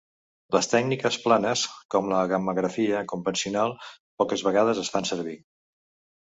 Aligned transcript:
Les 0.53 0.67
tècniques 0.69 1.17
planes, 1.25 1.65
com 1.95 2.09
la 2.13 2.21
gammagrafia 2.31 3.03
convencional, 3.13 3.77
poques 4.23 4.45
vegades 4.49 4.83
es 4.87 4.91
fan 4.97 5.09
servir. 5.13 5.37